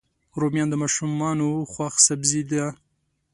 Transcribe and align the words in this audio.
رومیان 0.39 0.67
د 0.71 0.75
ماشومانو 0.81 1.47
خوښ 1.71 1.93
سبزي 2.07 2.41
ده 2.51 2.65